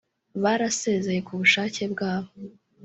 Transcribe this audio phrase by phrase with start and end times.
[0.43, 2.29] barasezeye ku bushake bwabo